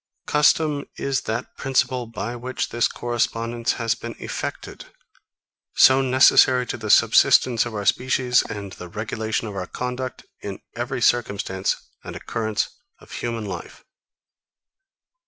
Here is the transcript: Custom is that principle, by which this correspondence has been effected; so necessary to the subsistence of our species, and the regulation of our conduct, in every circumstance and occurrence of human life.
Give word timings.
Custom 0.25 0.87
is 0.97 1.21
that 1.29 1.55
principle, 1.57 2.07
by 2.07 2.35
which 2.35 2.69
this 2.69 2.87
correspondence 2.87 3.73
has 3.73 3.93
been 3.93 4.15
effected; 4.17 4.85
so 5.75 6.01
necessary 6.01 6.65
to 6.65 6.75
the 6.77 6.89
subsistence 6.89 7.67
of 7.67 7.75
our 7.75 7.85
species, 7.85 8.41
and 8.41 8.71
the 8.73 8.87
regulation 8.89 9.47
of 9.47 9.55
our 9.55 9.67
conduct, 9.67 10.25
in 10.41 10.59
every 10.75 11.03
circumstance 11.03 11.75
and 12.03 12.15
occurrence 12.15 12.69
of 12.97 13.11
human 13.11 13.45
life. 13.45 13.83